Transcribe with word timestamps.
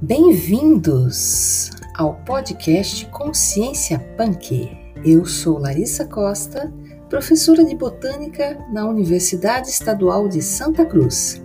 Bem-vindos 0.00 1.70
ao 1.92 2.14
podcast 2.24 3.04
Consciência 3.06 3.98
Punk. 4.16 4.70
Eu 5.04 5.26
sou 5.26 5.58
Larissa 5.58 6.06
Costa, 6.06 6.72
professora 7.10 7.64
de 7.64 7.74
botânica 7.74 8.64
na 8.72 8.86
Universidade 8.86 9.68
Estadual 9.68 10.28
de 10.28 10.40
Santa 10.40 10.86
Cruz. 10.86 11.42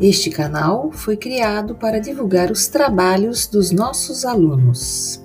Este 0.00 0.30
canal 0.30 0.92
foi 0.92 1.16
criado 1.16 1.74
para 1.74 1.98
divulgar 1.98 2.52
os 2.52 2.68
trabalhos 2.68 3.48
dos 3.48 3.72
nossos 3.72 4.24
alunos. 4.24 5.20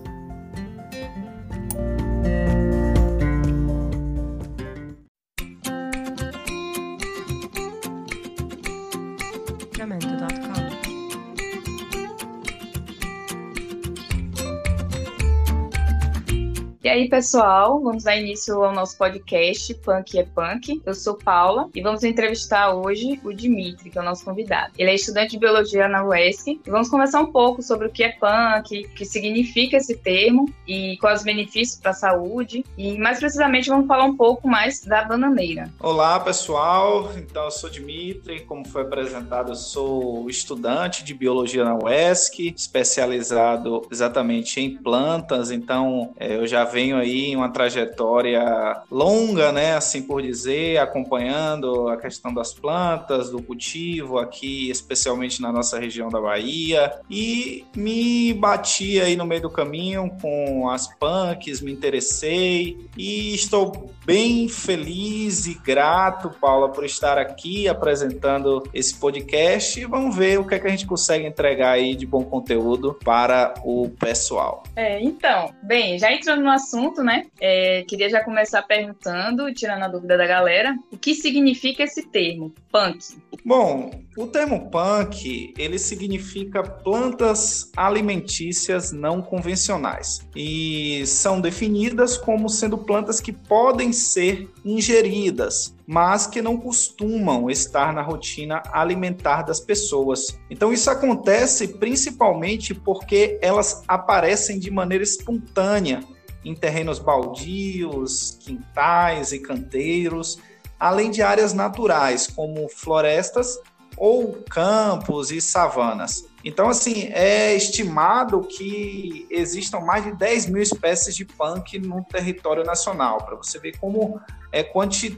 Aí, 16.93 17.09
pessoal, 17.09 17.81
vamos 17.81 18.03
dar 18.03 18.15
início 18.15 18.63
ao 18.63 18.71
nosso 18.71 18.95
podcast 18.99 19.73
Punk 19.75 20.15
é 20.15 20.23
Punk. 20.23 20.79
Eu 20.85 20.93
sou 20.93 21.15
Paula 21.15 21.67
e 21.73 21.81
vamos 21.81 22.03
entrevistar 22.03 22.71
hoje 22.71 23.19
o 23.23 23.33
Dimitri, 23.33 23.89
que 23.89 23.97
é 23.97 24.01
o 24.01 24.05
nosso 24.05 24.23
convidado. 24.23 24.73
Ele 24.77 24.91
é 24.91 24.93
estudante 24.93 25.31
de 25.31 25.39
biologia 25.39 25.87
na 25.87 26.05
UESC 26.05 26.61
e 26.63 26.69
vamos 26.69 26.89
conversar 26.89 27.21
um 27.21 27.31
pouco 27.31 27.63
sobre 27.63 27.87
o 27.87 27.91
que 27.91 28.03
é 28.03 28.09
punk, 28.09 28.85
o 28.85 28.89
que 28.89 29.05
significa 29.05 29.77
esse 29.77 29.97
termo 29.97 30.53
e 30.67 30.95
quais 30.97 31.21
os 31.21 31.25
benefícios 31.25 31.79
para 31.79 31.91
a 31.91 31.95
saúde. 31.95 32.63
E 32.77 32.95
mais 32.99 33.17
precisamente 33.17 33.69
vamos 33.69 33.87
falar 33.87 34.05
um 34.05 34.15
pouco 34.15 34.47
mais 34.47 34.81
da 34.81 35.03
bananeira. 35.03 35.73
Olá, 35.79 36.19
pessoal. 36.19 37.11
Então, 37.17 37.45
eu 37.45 37.51
sou 37.51 37.71
Dimitri, 37.71 38.41
como 38.41 38.67
foi 38.67 38.83
apresentado, 38.83 39.53
eu 39.53 39.55
sou 39.55 40.29
estudante 40.29 41.03
de 41.03 41.15
biologia 41.15 41.65
na 41.65 41.75
UESC, 41.75 42.53
especializado 42.55 43.81
exatamente 43.89 44.61
em 44.61 44.77
plantas. 44.77 45.49
Então, 45.49 46.13
é, 46.19 46.35
eu 46.35 46.45
já 46.45 46.63
venho 46.63 46.82
venho 46.83 46.97
aí 46.97 47.33
uma 47.33 47.49
trajetória 47.49 48.43
longa, 48.91 49.53
né, 49.53 49.75
assim 49.75 50.01
por 50.01 50.21
dizer, 50.21 50.77
acompanhando 50.79 51.87
a 51.87 51.95
questão 51.95 52.33
das 52.33 52.53
plantas, 52.53 53.29
do 53.29 53.41
cultivo 53.41 54.19
aqui, 54.19 54.69
especialmente 54.69 55.41
na 55.41 55.51
nossa 55.51 55.79
região 55.79 56.09
da 56.09 56.19
Bahia, 56.19 56.93
e 57.09 57.65
me 57.75 58.33
bati 58.33 58.99
aí 58.99 59.15
no 59.15 59.25
meio 59.25 59.43
do 59.43 59.49
caminho 59.49 60.11
com 60.21 60.69
as 60.69 60.87
punks, 60.95 61.61
me 61.61 61.71
interessei 61.71 62.77
e 62.97 63.33
estou 63.33 63.89
bem 64.05 64.49
feliz 64.49 65.47
e 65.47 65.53
grato, 65.53 66.29
Paula, 66.41 66.69
por 66.69 66.83
estar 66.83 67.17
aqui 67.17 67.69
apresentando 67.69 68.61
esse 68.73 68.95
podcast 68.95 69.79
e 69.79 69.85
vamos 69.85 70.15
ver 70.15 70.37
o 70.37 70.45
que, 70.45 70.55
é 70.55 70.59
que 70.59 70.67
a 70.67 70.69
gente 70.69 70.85
consegue 70.85 71.25
entregar 71.25 71.71
aí 71.71 71.95
de 71.95 72.05
bom 72.05 72.25
conteúdo 72.25 72.97
para 73.05 73.53
o 73.63 73.89
pessoal. 73.89 74.63
É, 74.75 75.01
então, 75.01 75.53
bem, 75.61 75.97
já 75.97 76.11
entrando 76.11 76.43
no 76.43 76.51
assunto 76.51 76.72
assunto, 76.73 77.03
né? 77.03 77.27
É, 77.39 77.83
queria 77.83 78.09
já 78.09 78.23
começar 78.23 78.63
perguntando, 78.63 79.53
tirando 79.53 79.83
a 79.83 79.87
dúvida 79.87 80.17
da 80.17 80.25
galera, 80.25 80.75
o 80.91 80.97
que 80.97 81.13
significa 81.13 81.83
esse 81.83 82.07
termo, 82.07 82.53
punk? 82.71 83.15
Bom, 83.45 83.91
o 84.17 84.27
termo 84.27 84.69
punk, 84.71 85.53
ele 85.57 85.77
significa 85.77 86.63
plantas 86.63 87.71
alimentícias 87.75 88.91
não 88.91 89.21
convencionais 89.21 90.27
e 90.35 91.03
são 91.05 91.39
definidas 91.39 92.17
como 92.17 92.49
sendo 92.49 92.77
plantas 92.77 93.19
que 93.19 93.31
podem 93.31 93.91
ser 93.91 94.49
ingeridas, 94.63 95.75
mas 95.85 96.25
que 96.25 96.41
não 96.41 96.57
costumam 96.57 97.49
estar 97.49 97.93
na 97.93 98.01
rotina 98.01 98.63
alimentar 98.71 99.43
das 99.43 99.59
pessoas. 99.59 100.39
Então 100.49 100.71
isso 100.71 100.89
acontece 100.89 101.67
principalmente 101.67 102.73
porque 102.73 103.37
elas 103.41 103.83
aparecem 103.87 104.57
de 104.57 104.71
maneira 104.71 105.03
espontânea 105.03 106.01
em 106.43 106.55
terrenos 106.55 106.99
baldios, 106.99 108.37
quintais 108.41 109.31
e 109.31 109.39
canteiros, 109.39 110.39
além 110.79 111.11
de 111.11 111.21
áreas 111.21 111.53
naturais, 111.53 112.27
como 112.27 112.67
florestas 112.69 113.59
ou 113.97 114.33
campos 114.49 115.31
e 115.31 115.39
savanas. 115.39 116.25
Então, 116.43 116.67
assim, 116.67 117.09
é 117.13 117.55
estimado 117.55 118.41
que 118.41 119.25
existam 119.29 119.79
mais 119.79 120.03
de 120.03 120.11
10 120.11 120.47
mil 120.47 120.61
espécies 120.61 121.15
de 121.15 121.23
punk 121.23 121.79
no 121.79 122.03
território 122.03 122.65
nacional, 122.65 123.23
para 123.23 123.35
você 123.35 123.57
ver 123.59 123.77
como 123.77 124.19
é, 124.51 124.69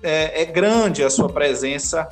é, 0.04 0.42
é 0.42 0.46
grande 0.46 1.04
a 1.04 1.10
sua 1.10 1.28
presença 1.28 2.08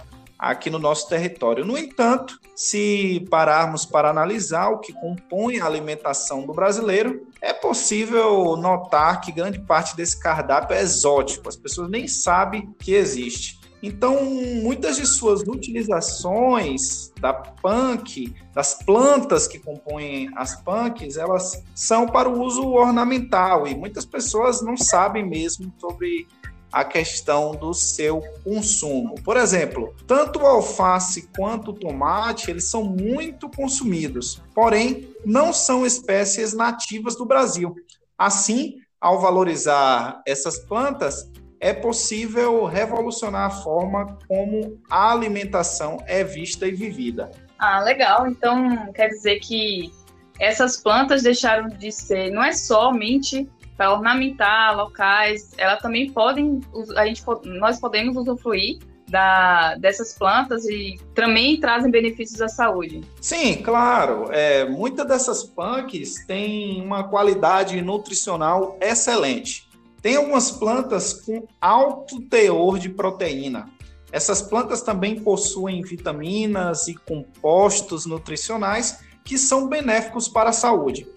aqui 0.51 0.69
no 0.69 0.77
nosso 0.77 1.07
território. 1.07 1.65
No 1.65 1.77
entanto, 1.77 2.37
se 2.55 3.25
pararmos 3.29 3.85
para 3.85 4.09
analisar 4.09 4.69
o 4.69 4.79
que 4.79 4.93
compõe 4.93 5.59
a 5.59 5.65
alimentação 5.65 6.45
do 6.45 6.53
brasileiro, 6.53 7.25
é 7.41 7.53
possível 7.53 8.57
notar 8.57 9.21
que 9.21 9.31
grande 9.31 9.59
parte 9.59 9.95
desse 9.95 10.19
cardápio 10.19 10.75
é 10.75 10.81
exótico, 10.81 11.47
as 11.47 11.55
pessoas 11.55 11.89
nem 11.89 12.07
sabem 12.07 12.73
que 12.77 12.93
existe. 12.93 13.63
Então, 13.81 14.23
muitas 14.23 14.95
de 14.95 15.05
suas 15.05 15.41
utilizações 15.41 17.11
da 17.19 17.33
punk, 17.33 18.33
das 18.53 18.75
plantas 18.75 19.45
que 19.45 19.59
compõem 19.59 20.29
as 20.37 20.55
punks, 20.61 21.17
elas 21.17 21.61
são 21.75 22.05
para 22.05 22.29
o 22.29 22.41
uso 22.41 22.65
ornamental 22.69 23.67
e 23.67 23.75
muitas 23.75 24.05
pessoas 24.05 24.61
não 24.61 24.77
sabem 24.77 25.27
mesmo 25.27 25.73
sobre 25.77 26.27
a 26.73 26.83
questão 26.83 27.51
do 27.51 27.71
seu 27.71 28.23
consumo. 28.43 29.13
Por 29.23 29.37
exemplo, 29.37 29.93
tanto 30.07 30.39
o 30.39 30.47
alface 30.47 31.29
quanto 31.35 31.69
o 31.69 31.73
tomate, 31.73 32.49
eles 32.49 32.67
são 32.67 32.83
muito 32.83 33.47
consumidos, 33.47 34.41
porém 34.55 35.13
não 35.23 35.53
são 35.53 35.85
espécies 35.85 36.51
nativas 36.51 37.15
do 37.15 37.25
Brasil. 37.25 37.75
Assim, 38.17 38.79
ao 38.99 39.21
valorizar 39.21 40.23
essas 40.25 40.57
plantas, 40.57 41.31
é 41.59 41.73
possível 41.73 42.65
revolucionar 42.65 43.45
a 43.45 43.49
forma 43.49 44.17
como 44.27 44.81
a 44.89 45.11
alimentação 45.11 45.97
é 46.07 46.23
vista 46.23 46.67
e 46.67 46.71
vivida. 46.71 47.29
Ah, 47.59 47.81
legal. 47.81 48.27
Então, 48.27 48.91
quer 48.93 49.09
dizer 49.09 49.39
que 49.39 49.93
essas 50.39 50.75
plantas 50.77 51.21
deixaram 51.21 51.69
de 51.69 51.91
ser, 51.91 52.31
não 52.31 52.43
é 52.43 52.51
somente 52.51 53.47
para 53.77 53.91
ornamentar 53.91 54.75
locais, 54.75 55.51
ela 55.57 55.77
também 55.77 56.11
podem, 56.11 56.61
a 56.95 57.05
gente, 57.05 57.23
nós 57.45 57.79
podemos 57.79 58.15
usufruir 58.15 58.79
da, 59.07 59.75
dessas 59.75 60.13
plantas 60.13 60.65
e 60.65 60.99
também 61.13 61.59
trazem 61.59 61.91
benefícios 61.91 62.41
à 62.41 62.47
saúde. 62.47 63.01
Sim, 63.21 63.61
claro. 63.61 64.31
É, 64.31 64.65
muitas 64.65 65.07
dessas 65.07 65.43
punks 65.43 66.25
têm 66.25 66.81
uma 66.81 67.03
qualidade 67.03 67.79
nutricional 67.81 68.77
excelente. 68.81 69.69
Tem 70.01 70.15
algumas 70.17 70.51
plantas 70.51 71.13
com 71.13 71.47
alto 71.61 72.21
teor 72.21 72.77
de 72.77 72.89
proteína. 72.89 73.69
Essas 74.11 74.41
plantas 74.41 74.81
também 74.81 75.19
possuem 75.19 75.81
vitaminas 75.81 76.87
e 76.87 76.93
compostos 76.93 78.05
nutricionais 78.05 78.99
que 79.23 79.37
são 79.37 79.67
benéficos 79.67 80.27
para 80.27 80.49
a 80.49 80.53
saúde. 80.53 81.07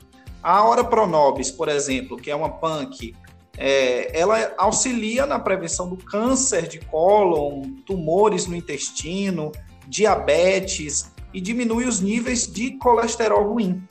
A 0.46 0.64
Ora 0.64 0.84
Pronobis, 0.84 1.50
por 1.50 1.68
exemplo, 1.68 2.16
que 2.16 2.30
é 2.30 2.36
uma 2.36 2.48
punk, 2.48 3.16
é, 3.58 4.16
ela 4.16 4.54
auxilia 4.56 5.26
na 5.26 5.40
prevenção 5.40 5.88
do 5.88 5.96
câncer 5.96 6.68
de 6.68 6.78
cólon, 6.78 7.64
tumores 7.84 8.46
no 8.46 8.54
intestino, 8.54 9.50
diabetes 9.88 11.10
e 11.34 11.40
diminui 11.40 11.84
os 11.84 12.00
níveis 12.00 12.46
de 12.46 12.78
colesterol 12.78 13.54
ruim. 13.54 13.82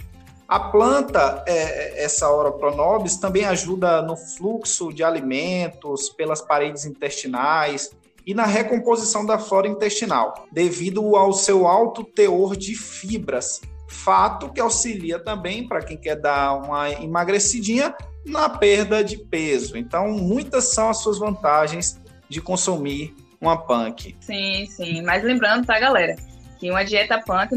A 0.47 0.57
planta, 0.57 1.43
é, 1.45 2.01
essa 2.01 2.31
Ora 2.31 2.53
Pronobis, 2.53 3.17
também 3.17 3.43
ajuda 3.43 4.01
no 4.01 4.15
fluxo 4.15 4.93
de 4.93 5.03
alimentos 5.03 6.07
pelas 6.07 6.39
paredes 6.39 6.85
intestinais 6.85 7.91
e 8.25 8.33
na 8.33 8.45
recomposição 8.45 9.25
da 9.25 9.37
flora 9.37 9.67
intestinal, 9.67 10.47
devido 10.53 11.17
ao 11.17 11.33
seu 11.33 11.67
alto 11.67 12.01
teor 12.01 12.55
de 12.55 12.75
fibras, 12.75 13.59
fato 13.95 14.49
que 14.49 14.59
auxilia 14.59 15.17
também 15.17 15.67
para 15.67 15.81
quem 15.81 15.97
quer 15.97 16.15
dar 16.15 16.53
uma 16.55 16.91
emagrecidinha 16.91 17.95
na 18.25 18.49
perda 18.49 19.03
de 19.03 19.17
peso. 19.17 19.77
Então, 19.77 20.11
muitas 20.11 20.73
são 20.73 20.89
as 20.89 20.97
suas 20.97 21.17
vantagens 21.17 21.99
de 22.29 22.41
consumir 22.41 23.15
uma 23.39 23.57
punk. 23.57 24.15
Sim, 24.19 24.65
sim. 24.67 25.01
Mas 25.01 25.23
lembrando, 25.23 25.65
tá, 25.65 25.79
galera? 25.79 26.15
Que 26.59 26.69
uma 26.69 26.83
dieta 26.83 27.19
punk 27.19 27.51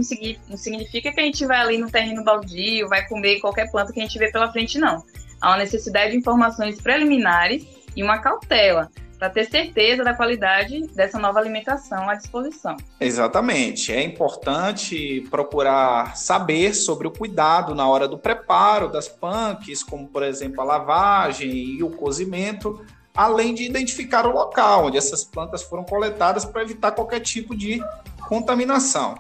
não 0.48 0.56
significa 0.56 1.12
que 1.12 1.20
a 1.20 1.24
gente 1.24 1.44
vai 1.46 1.58
ali 1.58 1.78
no 1.78 1.90
terreno 1.90 2.24
baldio, 2.24 2.88
vai 2.88 3.06
comer 3.06 3.40
qualquer 3.40 3.70
planta 3.70 3.92
que 3.92 4.00
a 4.00 4.02
gente 4.02 4.18
vê 4.18 4.30
pela 4.30 4.52
frente, 4.52 4.78
não. 4.78 5.02
Há 5.40 5.50
uma 5.50 5.58
necessidade 5.58 6.12
de 6.12 6.18
informações 6.18 6.80
preliminares 6.80 7.66
e 7.96 8.02
uma 8.02 8.18
cautela 8.18 8.90
para 9.18 9.28
ter 9.28 9.46
certeza 9.46 10.04
da 10.04 10.14
qualidade 10.14 10.86
dessa 10.88 11.18
nova 11.18 11.40
alimentação 11.40 12.08
à 12.08 12.14
disposição. 12.14 12.76
Exatamente. 13.00 13.92
É 13.92 14.02
importante 14.02 15.26
procurar 15.28 16.16
saber 16.16 16.72
sobre 16.74 17.08
o 17.08 17.10
cuidado 17.10 17.74
na 17.74 17.88
hora 17.88 18.06
do 18.06 18.16
preparo 18.16 18.88
das 18.88 19.08
punks, 19.08 19.82
como 19.82 20.06
por 20.06 20.22
exemplo 20.22 20.60
a 20.60 20.64
lavagem 20.64 21.50
e 21.50 21.82
o 21.82 21.90
cozimento, 21.90 22.84
além 23.14 23.52
de 23.54 23.64
identificar 23.64 24.24
o 24.26 24.30
local 24.30 24.86
onde 24.86 24.96
essas 24.96 25.24
plantas 25.24 25.62
foram 25.62 25.84
coletadas 25.84 26.44
para 26.44 26.62
evitar 26.62 26.92
qualquer 26.92 27.20
tipo 27.20 27.56
de 27.56 27.82
contaminação. 28.28 29.16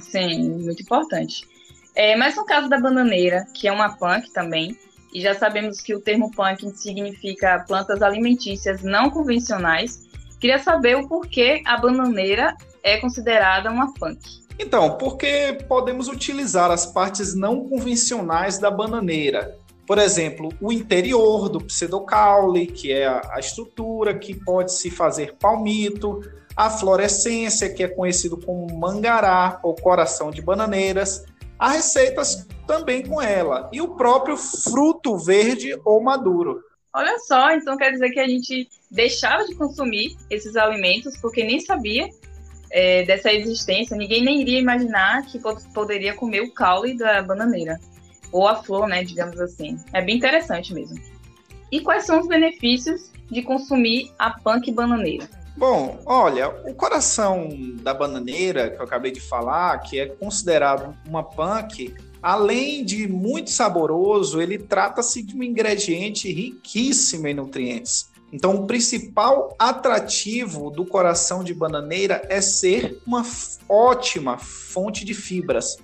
Sim, 0.00 0.50
muito 0.50 0.82
importante. 0.82 1.46
É, 1.94 2.14
mas 2.14 2.36
no 2.36 2.44
caso 2.44 2.68
da 2.68 2.78
bananeira, 2.78 3.46
que 3.54 3.66
é 3.66 3.72
uma 3.72 3.96
punk 3.96 4.30
também, 4.30 4.76
e 5.16 5.20
já 5.22 5.34
sabemos 5.34 5.80
que 5.80 5.94
o 5.94 5.98
termo 5.98 6.30
punk 6.30 6.70
significa 6.76 7.64
plantas 7.66 8.02
alimentícias 8.02 8.82
não 8.82 9.08
convencionais, 9.08 10.06
queria 10.38 10.58
saber 10.58 10.94
o 10.94 11.08
porquê 11.08 11.62
a 11.64 11.78
bananeira 11.78 12.54
é 12.82 12.98
considerada 12.98 13.70
uma 13.70 13.94
punk. 13.94 14.20
Então, 14.58 14.98
porque 14.98 15.56
podemos 15.66 16.08
utilizar 16.08 16.70
as 16.70 16.84
partes 16.84 17.34
não 17.34 17.66
convencionais 17.66 18.58
da 18.58 18.70
bananeira. 18.70 19.56
Por 19.86 19.96
exemplo, 19.96 20.50
o 20.60 20.70
interior 20.70 21.48
do 21.48 21.62
pseudocaule, 21.62 22.66
que 22.66 22.92
é 22.92 23.06
a 23.06 23.38
estrutura 23.38 24.18
que 24.18 24.34
pode 24.34 24.70
se 24.70 24.90
fazer 24.90 25.34
palmito, 25.40 26.20
a 26.54 26.68
florescência, 26.68 27.72
que 27.72 27.82
é 27.82 27.88
conhecido 27.88 28.36
como 28.36 28.66
mangará 28.78 29.60
ou 29.62 29.74
coração 29.74 30.30
de 30.30 30.42
bananeiras, 30.42 31.24
há 31.58 31.70
receitas 31.70 32.46
também 32.66 33.06
com 33.06 33.22
ela, 33.22 33.68
e 33.72 33.80
o 33.80 33.94
próprio 33.94 34.36
fruto 34.36 35.16
verde 35.16 35.78
ou 35.84 36.02
maduro. 36.02 36.60
Olha 36.92 37.18
só, 37.20 37.52
então 37.52 37.76
quer 37.76 37.92
dizer 37.92 38.10
que 38.10 38.18
a 38.18 38.26
gente 38.26 38.68
deixava 38.90 39.44
de 39.44 39.54
consumir 39.54 40.16
esses 40.30 40.56
alimentos 40.56 41.16
porque 41.18 41.44
nem 41.44 41.60
sabia 41.60 42.08
é, 42.70 43.04
dessa 43.04 43.32
existência, 43.32 43.96
ninguém 43.96 44.24
nem 44.24 44.40
iria 44.40 44.58
imaginar 44.58 45.24
que 45.26 45.40
poderia 45.72 46.14
comer 46.14 46.40
o 46.40 46.52
caule 46.52 46.96
da 46.96 47.22
bananeira, 47.22 47.78
ou 48.32 48.48
a 48.48 48.56
flor, 48.62 48.88
né, 48.88 49.04
digamos 49.04 49.38
assim. 49.40 49.78
É 49.92 50.02
bem 50.02 50.16
interessante 50.16 50.74
mesmo. 50.74 50.98
E 51.70 51.80
quais 51.80 52.04
são 52.04 52.20
os 52.20 52.26
benefícios 52.26 53.10
de 53.30 53.42
consumir 53.42 54.10
a 54.18 54.30
punk 54.30 54.72
bananeira? 54.72 55.28
Bom, 55.56 55.98
olha, 56.04 56.50
o 56.66 56.74
coração 56.74 57.48
da 57.80 57.94
bananeira, 57.94 58.68
que 58.68 58.76
eu 58.76 58.84
acabei 58.84 59.10
de 59.10 59.20
falar, 59.20 59.78
que 59.78 59.98
é 59.98 60.04
considerado 60.04 60.94
uma 61.08 61.22
punk, 61.22 61.94
além 62.22 62.84
de 62.84 63.08
muito 63.08 63.50
saboroso, 63.50 64.38
ele 64.38 64.58
trata-se 64.58 65.22
de 65.22 65.34
um 65.34 65.42
ingrediente 65.42 66.30
riquíssimo 66.30 67.26
em 67.26 67.32
nutrientes. 67.32 68.10
Então, 68.30 68.54
o 68.54 68.66
principal 68.66 69.56
atrativo 69.58 70.70
do 70.70 70.84
coração 70.84 71.42
de 71.42 71.54
bananeira 71.54 72.20
é 72.28 72.42
ser 72.42 73.00
uma 73.06 73.24
ótima 73.66 74.36
fonte 74.36 75.06
de 75.06 75.14
fibras. 75.14 75.78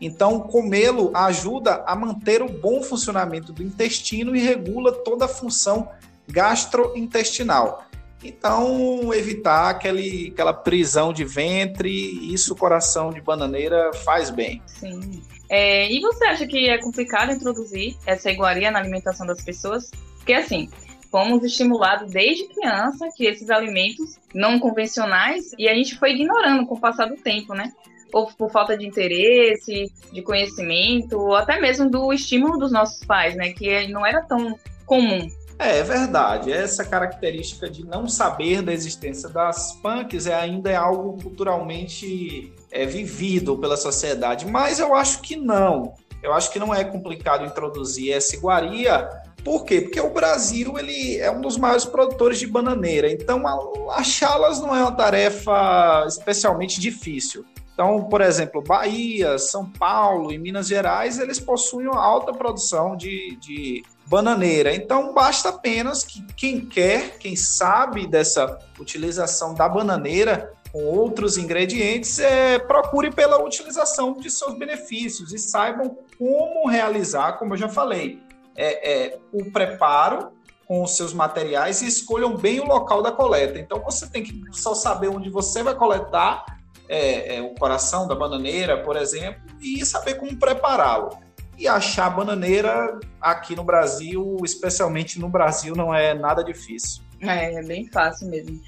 Então, 0.00 0.38
comê-lo 0.38 1.10
ajuda 1.12 1.82
a 1.84 1.96
manter 1.96 2.42
o 2.42 2.48
bom 2.48 2.80
funcionamento 2.80 3.52
do 3.52 3.62
intestino 3.62 4.36
e 4.36 4.40
regula 4.40 4.92
toda 4.92 5.24
a 5.24 5.28
função 5.28 5.88
gastrointestinal. 6.28 7.86
Então, 8.24 9.12
evitar 9.12 9.70
aquele, 9.70 10.30
aquela 10.32 10.52
prisão 10.52 11.12
de 11.12 11.24
ventre, 11.24 11.90
isso 12.32 12.54
o 12.54 12.56
coração 12.56 13.10
de 13.10 13.20
bananeira 13.20 13.92
faz 14.04 14.30
bem. 14.30 14.62
Sim. 14.66 15.22
É, 15.48 15.90
e 15.90 16.00
você 16.00 16.24
acha 16.24 16.46
que 16.46 16.68
é 16.68 16.78
complicado 16.78 17.32
introduzir 17.32 17.96
essa 18.04 18.30
iguaria 18.30 18.70
na 18.70 18.78
alimentação 18.78 19.26
das 19.26 19.44
pessoas? 19.44 19.90
Porque, 20.16 20.32
assim, 20.32 20.68
fomos 21.10 21.44
estimulados 21.44 22.10
desde 22.10 22.48
criança 22.48 23.08
que 23.16 23.26
esses 23.26 23.48
alimentos 23.48 24.18
não 24.34 24.58
convencionais 24.58 25.52
e 25.58 25.68
a 25.68 25.74
gente 25.74 25.96
foi 25.96 26.12
ignorando 26.12 26.66
com 26.66 26.74
o 26.74 26.80
passar 26.80 27.06
do 27.06 27.16
tempo, 27.16 27.54
né? 27.54 27.72
Ou 28.12 28.26
por 28.26 28.50
falta 28.50 28.76
de 28.76 28.86
interesse, 28.86 29.92
de 30.12 30.22
conhecimento, 30.22 31.18
ou 31.18 31.36
até 31.36 31.60
mesmo 31.60 31.88
do 31.88 32.12
estímulo 32.12 32.58
dos 32.58 32.72
nossos 32.72 33.04
pais, 33.04 33.36
né? 33.36 33.52
Que 33.52 33.86
não 33.88 34.04
era 34.04 34.22
tão 34.22 34.58
comum 34.84 35.28
é, 35.58 35.78
é 35.78 35.82
verdade. 35.82 36.52
Essa 36.52 36.84
característica 36.84 37.68
de 37.68 37.84
não 37.84 38.08
saber 38.08 38.62
da 38.62 38.72
existência 38.72 39.28
das 39.28 39.72
punks 39.82 40.26
é 40.26 40.34
ainda 40.34 40.70
é 40.70 40.76
algo 40.76 41.20
culturalmente 41.22 42.52
é, 42.70 42.84
vivido 42.84 43.56
pela 43.56 43.76
sociedade, 43.76 44.46
mas 44.46 44.78
eu 44.78 44.94
acho 44.94 45.20
que 45.22 45.36
não. 45.36 45.94
Eu 46.22 46.32
acho 46.32 46.50
que 46.50 46.58
não 46.58 46.74
é 46.74 46.84
complicado 46.84 47.44
introduzir 47.44 48.12
essa 48.12 48.34
iguaria. 48.34 49.08
Por 49.44 49.64
quê? 49.64 49.80
Porque 49.80 50.00
o 50.00 50.12
Brasil 50.12 50.76
ele 50.76 51.18
é 51.18 51.30
um 51.30 51.40
dos 51.40 51.56
maiores 51.56 51.84
produtores 51.84 52.38
de 52.38 52.46
bananeira, 52.46 53.10
então 53.10 53.44
achá-las 53.90 54.60
não 54.60 54.74
é 54.74 54.82
uma 54.82 54.92
tarefa 54.92 56.04
especialmente 56.08 56.80
difícil. 56.80 57.44
Então, 57.72 58.04
por 58.04 58.22
exemplo, 58.22 58.62
Bahia, 58.62 59.38
São 59.38 59.70
Paulo 59.70 60.32
e 60.32 60.38
Minas 60.38 60.66
Gerais, 60.66 61.18
eles 61.18 61.38
possuem 61.38 61.86
uma 61.86 62.02
alta 62.02 62.32
produção 62.32 62.96
de, 62.96 63.36
de 63.36 63.84
bananeira. 64.06 64.74
Então, 64.74 65.12
basta 65.12 65.48
apenas 65.48 66.04
que 66.04 66.22
quem 66.34 66.60
quer, 66.60 67.18
quem 67.18 67.34
sabe 67.36 68.06
dessa 68.06 68.58
utilização 68.78 69.54
da 69.54 69.68
bananeira 69.68 70.52
com 70.72 70.84
outros 70.84 71.38
ingredientes, 71.38 72.18
é, 72.18 72.58
procure 72.58 73.10
pela 73.10 73.42
utilização 73.42 74.14
de 74.14 74.30
seus 74.30 74.58
benefícios 74.58 75.32
e 75.32 75.38
saibam 75.38 75.96
como 76.18 76.68
realizar, 76.68 77.38
como 77.38 77.54
eu 77.54 77.58
já 77.58 77.68
falei, 77.68 78.20
é, 78.54 78.92
é, 78.92 79.18
o 79.32 79.50
preparo 79.50 80.32
com 80.66 80.82
os 80.82 80.96
seus 80.96 81.12
materiais 81.12 81.80
e 81.80 81.86
escolham 81.86 82.36
bem 82.36 82.60
o 82.60 82.64
local 82.64 83.02
da 83.02 83.12
coleta. 83.12 83.58
Então, 83.58 83.80
você 83.80 84.06
tem 84.08 84.22
que 84.22 84.42
só 84.52 84.74
saber 84.74 85.08
onde 85.08 85.30
você 85.30 85.62
vai 85.62 85.74
coletar 85.74 86.44
é, 86.88 87.36
é, 87.36 87.42
o 87.42 87.54
coração 87.54 88.06
da 88.06 88.14
bananeira, 88.14 88.82
por 88.82 88.96
exemplo, 88.96 89.40
e 89.60 89.84
saber 89.84 90.14
como 90.14 90.36
prepará-lo. 90.36 91.25
E 91.58 91.66
achar 91.66 92.10
bananeira 92.10 92.98
aqui 93.20 93.56
no 93.56 93.64
Brasil, 93.64 94.36
especialmente 94.44 95.18
no 95.18 95.28
Brasil, 95.28 95.74
não 95.74 95.94
é 95.94 96.14
nada 96.14 96.42
difícil. 96.42 97.02
É, 97.20 97.54
é 97.54 97.62
bem 97.62 97.86
fácil 97.86 98.28
mesmo. 98.28 98.60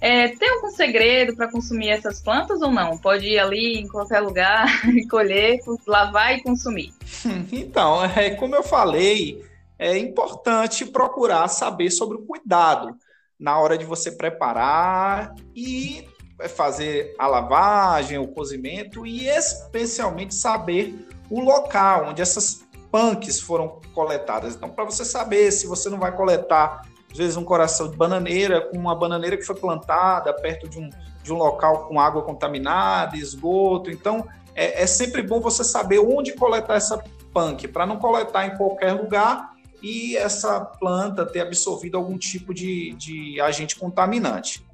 É, 0.00 0.28
tem 0.28 0.48
algum 0.50 0.70
segredo 0.70 1.34
para 1.34 1.50
consumir 1.50 1.88
essas 1.88 2.20
plantas 2.20 2.60
ou 2.60 2.70
não? 2.70 2.98
Pode 2.98 3.26
ir 3.26 3.38
ali 3.38 3.78
em 3.78 3.88
qualquer 3.88 4.20
lugar, 4.20 4.66
colher, 5.10 5.58
lavar 5.86 6.36
e 6.36 6.42
consumir? 6.42 6.92
Então, 7.50 8.04
é, 8.04 8.30
como 8.30 8.54
eu 8.54 8.62
falei, 8.62 9.42
é 9.78 9.96
importante 9.98 10.84
procurar 10.84 11.48
saber 11.48 11.90
sobre 11.90 12.16
o 12.16 12.22
cuidado 12.22 12.96
na 13.38 13.58
hora 13.58 13.76
de 13.76 13.84
você 13.84 14.10
preparar 14.10 15.34
e 15.54 16.06
fazer 16.48 17.14
a 17.18 17.26
lavagem, 17.26 18.18
o 18.18 18.28
cozimento 18.28 19.06
e 19.06 19.28
especialmente 19.28 20.34
saber 20.34 21.08
o 21.30 21.40
local 21.40 22.08
onde 22.08 22.20
essas 22.22 22.66
punks 22.90 23.40
foram 23.40 23.80
coletadas. 23.94 24.54
Então, 24.54 24.68
para 24.68 24.84
você 24.84 25.04
saber 25.04 25.50
se 25.50 25.66
você 25.66 25.88
não 25.88 25.98
vai 25.98 26.14
coletar, 26.14 26.82
às 27.10 27.16
vezes, 27.16 27.36
um 27.36 27.44
coração 27.44 27.90
de 27.90 27.96
bananeira 27.96 28.60
com 28.60 28.76
uma 28.76 28.94
bananeira 28.94 29.36
que 29.36 29.42
foi 29.42 29.56
plantada 29.56 30.32
perto 30.34 30.68
de 30.68 30.78
um, 30.78 30.90
de 31.22 31.32
um 31.32 31.36
local 31.36 31.88
com 31.88 31.98
água 31.98 32.22
contaminada, 32.22 33.16
esgoto. 33.16 33.90
Então, 33.90 34.26
é, 34.54 34.82
é 34.82 34.86
sempre 34.86 35.22
bom 35.22 35.40
você 35.40 35.64
saber 35.64 35.98
onde 35.98 36.32
coletar 36.32 36.74
essa 36.74 37.02
punk, 37.32 37.68
para 37.68 37.86
não 37.86 37.98
coletar 37.98 38.46
em 38.46 38.56
qualquer 38.56 38.92
lugar 38.92 39.55
e 39.82 40.16
essa 40.16 40.60
planta 40.60 41.26
ter 41.26 41.40
absorvido 41.40 41.96
algum 41.96 42.18
tipo 42.18 42.52
de, 42.52 42.92
de 42.92 43.40
agente 43.40 43.76
contaminante. 43.76 44.64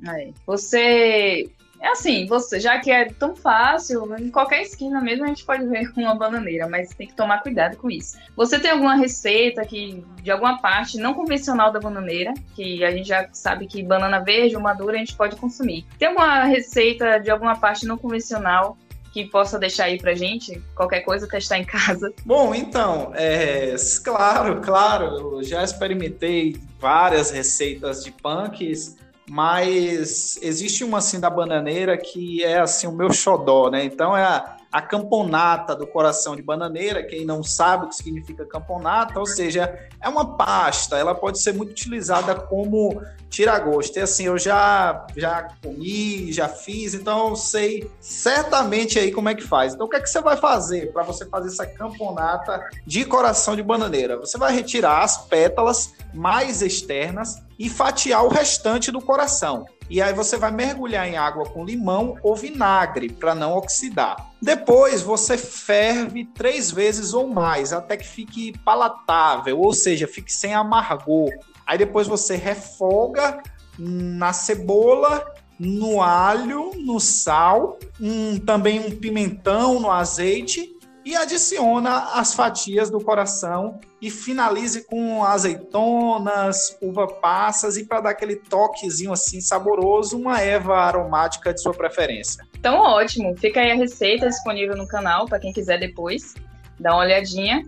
Você 0.47 1.51
é 1.83 1.89
assim, 1.89 2.27
você, 2.27 2.61
já 2.61 2.79
que 2.79 2.93
é 2.93 3.07
tão 3.07 3.35
fácil, 3.35 4.17
em 4.17 4.31
qualquer 4.31 4.63
esquina 4.63 5.01
mesmo 5.01 5.25
a 5.25 5.27
gente 5.27 5.45
pode 5.45 5.67
ver 5.67 5.91
uma 5.99 6.15
bananeira, 6.15 6.69
mas 6.69 6.95
tem 6.95 7.09
que 7.09 7.13
tomar 7.13 7.43
cuidado 7.43 7.77
com 7.77 7.91
isso. 7.91 8.17
Você 8.37 8.61
tem 8.61 8.71
alguma 8.71 8.95
receita 8.95 9.65
que 9.65 10.05
de 10.23 10.31
alguma 10.31 10.59
parte 10.59 10.97
não 10.97 11.13
convencional 11.13 11.73
da 11.73 11.81
bananeira, 11.81 12.33
que 12.55 12.85
a 12.85 12.93
gente 12.93 13.09
já 13.09 13.29
sabe 13.33 13.67
que 13.67 13.83
banana 13.83 14.21
verde 14.21 14.55
ou 14.55 14.63
madura 14.63 14.95
a 14.95 14.99
gente 14.99 15.17
pode 15.17 15.35
consumir. 15.35 15.85
Tem 15.99 16.07
alguma 16.07 16.45
receita 16.45 17.19
de 17.19 17.33
alguma 17.33 17.57
parte 17.57 17.85
não 17.85 17.99
convencional 17.99 18.79
que 19.13 19.27
possa 19.27 19.59
deixar 19.59 19.85
aí 19.85 19.99
pra 19.99 20.15
gente? 20.15 20.61
Qualquer 20.75 21.03
coisa 21.03 21.29
testar 21.29 21.59
em 21.59 21.65
casa. 21.65 22.13
Bom, 22.25 22.55
então, 22.55 23.13
é, 23.15 23.77
claro, 24.03 24.61
claro, 24.63 25.39
eu 25.39 25.43
já 25.45 25.63
experimentei 25.63 26.57
várias 26.81 27.31
receitas 27.31 28.03
de 28.03 28.11
punks 28.11 28.97
mas 29.29 30.39
existe 30.43 30.85
uma 30.85 30.99
assim 30.99 31.21
da 31.21 31.31
bananeira 31.31 31.97
que 31.97 32.43
é 32.43 32.59
assim 32.59 32.87
o 32.87 32.93
meu 32.93 33.13
xodó, 33.13 33.71
né? 33.71 33.85
Então 33.85 34.17
é 34.17 34.25
a, 34.25 34.57
a 34.71 34.81
camponata 34.81 35.77
do 35.77 35.87
coração 35.87 36.35
de 36.35 36.43
bananeira, 36.43 37.03
quem 37.03 37.25
não 37.25 37.43
sabe 37.43 37.85
o 37.85 37.89
que 37.89 37.95
significa 37.95 38.45
camponata, 38.45 39.21
ou 39.21 39.27
seja, 39.27 39.79
é 40.01 40.09
uma 40.09 40.37
pasta, 40.37 40.97
ela 40.97 41.15
pode 41.15 41.41
ser 41.41 41.53
muito 41.53 41.71
utilizada 41.71 42.35
como 42.35 43.01
tira-gosto. 43.29 43.99
E 43.99 44.03
assim, 44.03 44.25
eu 44.25 44.39
já, 44.39 45.07
já 45.17 45.49
comi, 45.63 46.33
já 46.33 46.49
fiz, 46.49 46.95
então 46.95 47.37
sei 47.37 47.91
certamente 48.01 48.99
aí 48.99 49.13
como 49.13 49.29
é 49.29 49.35
que 49.35 49.43
faz. 49.43 49.75
Então 49.75 49.87
o 49.87 49.91
que 49.91 49.97
é 49.97 50.01
que 50.01 50.09
você 50.09 50.21
vai 50.21 50.37
fazer 50.37 50.93
para 50.93 51.03
você 51.03 51.27
fazer 51.27 51.49
essa 51.49 51.67
camponata 51.67 52.63
de 52.87 53.05
coração 53.05 53.55
de 53.55 53.63
bananeira? 53.63 54.19
Você 54.19 54.37
vai 54.37 54.55
retirar 54.55 55.03
as 55.03 55.17
pétalas 55.27 55.95
mais 56.13 56.61
externas 56.61 57.43
e 57.63 57.69
fatiar 57.69 58.25
o 58.25 58.29
restante 58.29 58.91
do 58.91 59.01
coração. 59.01 59.65
E 59.89 60.03
aí 60.03 60.13
você 60.13 60.37
vai 60.37 60.51
mergulhar 60.51 61.07
em 61.07 61.17
água 61.17 61.45
com 61.45 61.65
limão 61.65 62.17
ou 62.21 62.35
vinagre 62.35 63.09
para 63.09 63.37
não 63.37 63.57
oxidar. 63.57 64.33
Depois 64.43 65.01
você 65.01 65.39
ferve 65.39 66.25
três 66.25 66.73
vezes 66.73 67.15
ou 67.15 67.29
mais 67.29 67.73
até 67.73 67.97
que 67.97 68.05
fique 68.05 68.59
palatável, 68.65 69.61
ou 69.61 69.73
seja, 69.73 70.09
fique 70.09 70.33
sem 70.33 70.53
amargor. 70.53 71.31
Aí 71.65 71.79
depois 71.79 72.09
você 72.09 72.35
refoga 72.35 73.41
na 73.79 74.33
cebola, 74.33 75.25
no 75.57 76.03
alho, 76.03 76.73
no 76.85 76.99
sal, 76.99 77.79
um, 78.01 78.41
também 78.41 78.81
um 78.81 78.91
pimentão 78.91 79.79
no 79.79 79.89
azeite 79.89 80.75
e 81.05 81.17
adiciona 81.17 82.15
as 82.15 82.35
fatias 82.35 82.91
do 82.91 83.01
coração 83.01 83.81
e 84.01 84.11
finalize 84.11 84.85
com 84.85 85.25
azeitonas, 85.25 86.77
uva 86.81 87.07
passas 87.07 87.77
e 87.77 87.85
para 87.85 88.01
dar 88.01 88.11
aquele 88.11 88.37
toquezinho 88.37 89.13
assim 89.13 89.41
saboroso, 89.41 90.17
uma 90.17 90.41
erva 90.41 90.77
aromática 90.77 91.53
de 91.53 91.61
sua 91.61 91.73
preferência. 91.73 92.45
Então, 92.57 92.79
ótimo. 92.79 93.37
Fica 93.37 93.61
aí 93.61 93.73
a 93.73 93.75
receita 93.75 94.29
disponível 94.29 94.77
no 94.77 94.87
canal 94.87 95.27
para 95.27 95.41
quem 95.41 95.53
quiser 95.53 95.79
depois 95.79 96.35
dar 96.79 96.93
uma 96.93 97.05
olhadinha. 97.05 97.63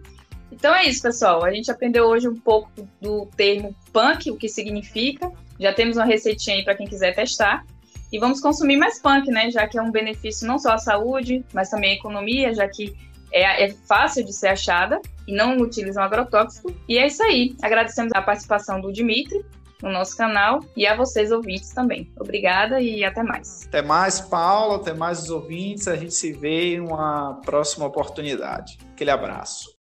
Então 0.52 0.74
é 0.74 0.84
isso, 0.84 1.02
pessoal. 1.02 1.44
A 1.44 1.52
gente 1.52 1.70
aprendeu 1.70 2.04
hoje 2.04 2.28
um 2.28 2.36
pouco 2.36 2.70
do 3.00 3.26
termo 3.36 3.74
punk, 3.92 4.30
o 4.30 4.36
que 4.36 4.48
significa. 4.48 5.30
Já 5.58 5.72
temos 5.72 5.96
uma 5.96 6.04
receitinha 6.04 6.56
aí 6.56 6.64
para 6.64 6.76
quem 6.76 6.86
quiser 6.86 7.14
testar. 7.14 7.64
E 8.12 8.18
vamos 8.18 8.40
consumir 8.40 8.76
mais 8.76 9.00
punk, 9.00 9.28
né? 9.28 9.50
Já 9.50 9.66
que 9.66 9.76
é 9.76 9.82
um 9.82 9.90
benefício 9.90 10.46
não 10.46 10.58
só 10.58 10.74
à 10.74 10.78
saúde, 10.78 11.44
mas 11.52 11.70
também 11.70 11.92
à 11.92 11.94
economia, 11.94 12.54
já 12.54 12.68
que 12.68 12.94
é, 13.34 13.64
é 13.64 13.70
fácil 13.86 14.24
de 14.24 14.32
ser 14.32 14.48
achada 14.48 15.00
e 15.26 15.34
não 15.34 15.58
utiliza 15.58 16.00
um 16.00 16.04
agrotóxico. 16.04 16.72
E 16.88 16.96
é 16.96 17.06
isso 17.06 17.22
aí. 17.22 17.56
Agradecemos 17.60 18.12
a 18.14 18.22
participação 18.22 18.80
do 18.80 18.92
Dimitri 18.92 19.44
no 19.82 19.90
nosso 19.90 20.16
canal 20.16 20.60
e 20.76 20.86
a 20.86 20.96
vocês 20.96 21.32
ouvintes 21.32 21.70
também. 21.70 22.10
Obrigada 22.18 22.80
e 22.80 23.04
até 23.04 23.22
mais. 23.22 23.66
Até 23.66 23.82
mais, 23.82 24.20
Paula, 24.20 24.76
até 24.76 24.94
mais 24.94 25.24
os 25.24 25.30
ouvintes. 25.30 25.88
A 25.88 25.96
gente 25.96 26.14
se 26.14 26.32
vê 26.32 26.76
em 26.76 26.80
uma 26.80 27.40
próxima 27.44 27.84
oportunidade. 27.86 28.78
Aquele 28.92 29.10
abraço. 29.10 29.74